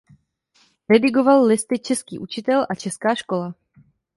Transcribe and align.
Redigoval 0.89 1.43
listy 1.43 1.79
"Český 1.79 2.19
učitel" 2.19 2.65
a 2.69 2.75
"Česká 2.75 3.15
škola". 3.15 3.53